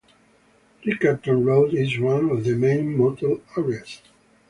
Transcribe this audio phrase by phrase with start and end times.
[0.83, 4.01] Riccarton Road is one of the main motel areas.